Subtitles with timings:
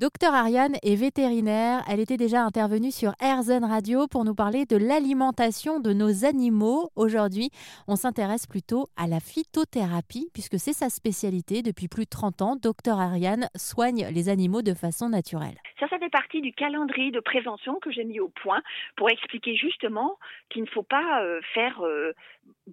[0.00, 1.82] Docteur Ariane est vétérinaire.
[1.86, 6.88] Elle était déjà intervenue sur RZN Radio pour nous parler de l'alimentation de nos animaux.
[6.96, 7.50] Aujourd'hui,
[7.86, 11.60] on s'intéresse plutôt à la phytothérapie puisque c'est sa spécialité.
[11.60, 15.60] Depuis plus de 30 ans, Docteur Ariane soigne les animaux de façon naturelle.
[15.78, 18.62] Ça, ça fait partie du calendrier de prévention que j'ai mis au point
[18.96, 20.16] pour expliquer justement
[20.48, 22.14] qu'il ne faut pas euh, faire euh,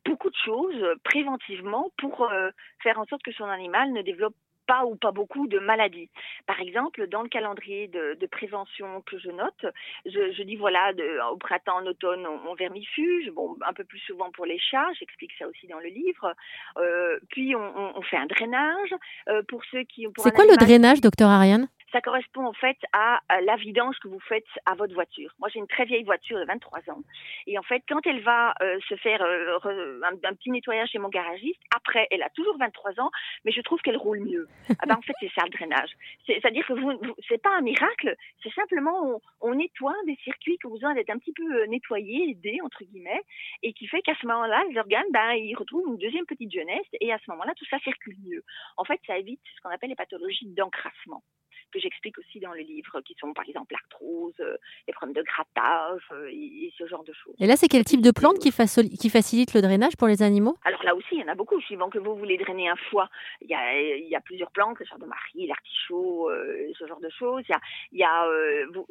[0.05, 2.51] beaucoup de choses préventivement pour euh,
[2.81, 4.35] faire en sorte que son animal ne développe
[4.67, 6.09] pas ou pas beaucoup de maladies.
[6.45, 9.65] Par exemple, dans le calendrier de, prévention que je note,
[10.05, 10.91] je, dis voilà,
[11.31, 15.31] au printemps, en automne, on, vermifuge, bon, un peu plus souvent pour les chats, j'explique
[15.39, 16.35] ça aussi dans le livre.
[16.77, 18.93] Euh, puis on, fait un drainage
[19.29, 20.05] euh, pour ceux qui.
[20.17, 21.67] C'est quoi le drainage, docteur Ariane?
[21.91, 25.33] Ça correspond en fait à la vidange que vous faites à votre voiture.
[25.39, 27.01] Moi, j'ai une très vieille voiture de 23 ans.
[27.45, 31.09] Et en fait, quand elle va euh, se faire euh, un, petit nettoyage chez mon
[31.09, 33.11] garagiste, après, elle a toujours 23 ans,
[33.45, 34.47] mais je trouve qu'elle roule mieux.
[34.79, 35.91] ah ben, en fait, c'est ça le drainage.
[36.25, 40.71] C'est-à-dire que vous, c'est pas un miracle, c'est simplement on, nettoie des circuits qui ont
[40.71, 43.23] besoin d'être un petit peu euh, nettoyés, aidés, entre guillemets,
[43.63, 46.85] et qui fait qu'à ce moment-là, les organes, ben, ils retrouvent une deuxième petite jeunesse,
[46.99, 48.43] et à ce moment-là, tout ça circule mieux.
[48.75, 51.23] En fait, ça évite ce qu'on appelle les pathologies d'encrassement
[51.71, 55.23] que j'explique aussi dans le livre, qui sont par exemple l'arthrose, euh, les problèmes de
[55.23, 57.35] grattage euh, et, ce genre de choses.
[57.39, 60.55] Et là, c'est quel type de plante qui, qui, facilite le drainage pour les animaux?
[60.63, 61.59] Alors là aussi, il y en a beaucoup.
[61.61, 63.09] Suivant que vous voulez drainer un foie,
[63.41, 66.87] il y a, il y a plusieurs plantes, le genre de marie, l'artichaut, euh, ce
[66.87, 67.43] genre de choses.
[67.47, 68.27] Il y a, il y a
[68.73, 68.85] vous,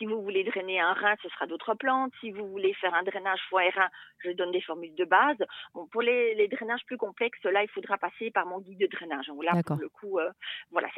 [0.00, 2.12] si vous voulez drainer un rein, ce sera d'autres plantes.
[2.20, 3.90] Si vous voulez faire un drainage foie et rein,
[4.24, 5.36] je donne des formules de base.
[5.74, 9.30] Bon, pour les, drainages plus complexes, là, il faudra passer par mon guide de drainage.
[9.42, 10.30] Là, pour le coup, euh,
[10.70, 10.88] voilà,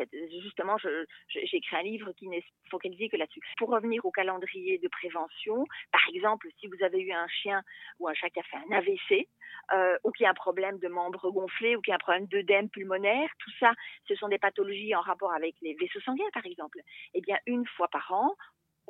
[0.45, 3.41] justement, j'ai écrit un livre qui n'est focalisé que là-dessus.
[3.59, 7.61] Pour revenir au calendrier de prévention, par exemple, si vous avez eu un chien
[7.99, 9.29] ou un chat qui a fait un AVC,
[9.73, 12.69] euh, ou qui a un problème de membres gonflés, ou qui a un problème d'œdème
[12.69, 13.73] pulmonaire, tout ça,
[14.07, 16.79] ce sont des pathologies en rapport avec les vaisseaux sanguins, par exemple.
[17.15, 18.37] Eh bien, une fois par an,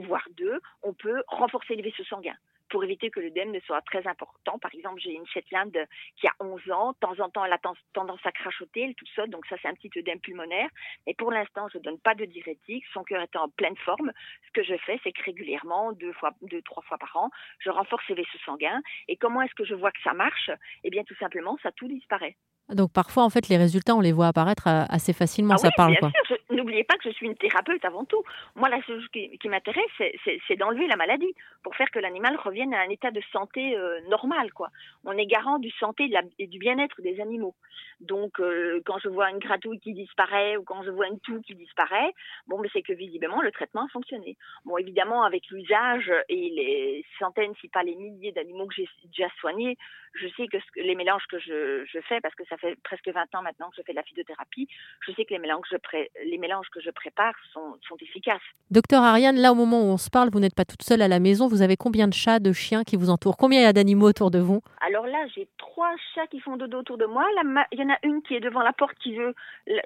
[0.03, 2.37] voire deux, on peut renforcer les vaisseaux sanguins
[2.73, 4.59] pour éviter que l'œdème ne soit très important.
[4.59, 5.77] Par exemple, j'ai une Shetland
[6.17, 6.93] qui a 11 ans.
[6.93, 7.61] De temps en temps, elle a
[7.93, 9.29] tendance à crachoter, elle tout seul.
[9.29, 10.69] Donc ça, c'est un petit œdème pulmonaire.
[11.07, 12.85] Mais pour l'instant, je ne donne pas de diurétique.
[12.95, 14.11] Son cœur est en pleine forme.
[14.47, 17.69] Ce que je fais, c'est que régulièrement, deux fois, deux, trois fois par an, je
[17.69, 18.81] renforce ses vaisseaux sanguins.
[19.07, 20.51] Et comment est-ce que je vois que ça marche?
[20.83, 22.37] Eh bien, tout simplement, ça tout disparaît.
[22.71, 25.71] Donc parfois, en fait, les résultats, on les voit apparaître euh, assez facilement, ah ça
[25.77, 25.97] parle.
[26.01, 28.23] Bien sûr, n'oubliez pas que je suis une thérapeute avant tout.
[28.57, 30.13] Moi, la chose qui, m'intéresse,
[30.49, 34.01] c'est d'enlever la maladie pour faire que l'animal revienne à un état de santé euh,
[34.09, 34.53] normal.
[34.53, 34.71] Quoi.
[35.05, 37.55] On est garant du santé et du bien-être des animaux.
[38.01, 41.41] Donc, euh, quand je vois une gratouille qui disparaît ou quand je vois une toux
[41.43, 42.13] qui disparaît,
[42.47, 44.37] bon, mais c'est que visiblement le traitement a fonctionné.
[44.65, 49.29] Bon, évidemment, avec l'usage et les centaines, si pas les milliers d'animaux que j'ai déjà
[49.41, 49.77] soignés,
[50.15, 53.35] je sais que les mélanges que je, je, fais, parce que ça fait presque 20
[53.35, 54.69] ans maintenant que je fais de la phytothérapie,
[55.07, 58.41] je sais que les mélanges que je, les mélanges que je prépare sont, sont efficaces.
[58.71, 61.09] Docteur Ariane, là au moment où on se parle, vous n'êtes pas toute seule à
[61.09, 63.37] la maison, vous avez combien de chats, de chiens qui vous entourent?
[63.37, 64.61] Combien il y a d'animaux autour de vous?
[64.81, 67.25] Alors là, j'ai trois chats qui font dodo autour de moi.
[67.73, 69.35] il y en a une qui est devant la porte qui veut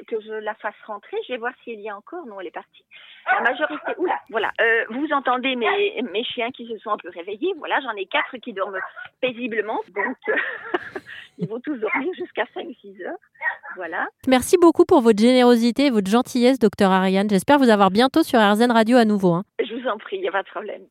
[0.08, 1.16] que je la fasse rentrer.
[1.26, 2.26] Je vais voir s'il y a encore.
[2.26, 2.84] Non, elle est partie.
[3.26, 3.92] La majorité.
[3.98, 4.52] Oula, voilà.
[4.60, 7.54] Euh, vous entendez mes, mes chiens qui se sont un peu réveillés.
[7.58, 8.80] Voilà, j'en ai quatre qui dorment
[9.20, 9.80] paisiblement.
[9.94, 10.34] Donc, euh,
[11.38, 13.18] ils vont tous dormir jusqu'à 5-6 heures.
[13.76, 14.06] Voilà.
[14.26, 17.28] Merci beaucoup pour votre générosité et votre gentillesse, docteur Ariane.
[17.30, 19.32] J'espère vous avoir bientôt sur RZN Radio à nouveau.
[19.34, 19.44] Hein.
[19.58, 20.82] Je vous en prie, il n'y a pas de problème.